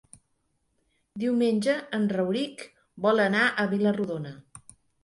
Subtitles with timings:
[1.25, 2.67] Diumenge en Rauric
[3.07, 4.39] vol anar a Vila-rodona.